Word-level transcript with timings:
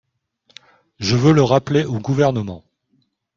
Je 0.97 1.15
veux 1.15 1.31
le 1.31 1.43
rappeler 1.43 1.85
au 1.85 1.99
Gouvernement 1.99 2.63